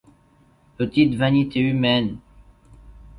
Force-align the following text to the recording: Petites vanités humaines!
Petites 0.77 1.13
vanités 1.13 1.59
humaines! 1.69 2.17